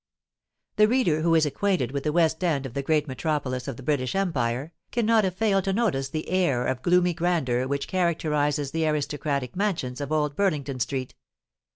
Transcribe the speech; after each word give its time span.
The 0.77 0.87
reader 0.87 1.21
who 1.21 1.35
is 1.35 1.45
acquainted 1.45 1.91
with 1.91 2.03
the 2.05 2.11
West 2.11 2.43
End 2.43 2.65
of 2.65 2.73
the 2.73 2.81
great 2.81 3.07
metropolis 3.07 3.67
of 3.67 3.77
the 3.77 3.83
British 3.83 4.15
Empire, 4.15 4.73
cannot 4.91 5.23
have 5.25 5.35
failed 5.35 5.65
to 5.65 5.73
notice 5.73 6.09
the 6.09 6.27
air 6.27 6.65
of 6.65 6.81
gloomy 6.81 7.13
grandeur 7.13 7.67
which 7.67 7.87
characterises 7.87 8.71
the 8.71 8.87
aristocratic 8.87 9.55
mansions 9.55 10.01
of 10.01 10.11
Old 10.11 10.35
Burlington 10.35 10.79
Street. 10.79 11.13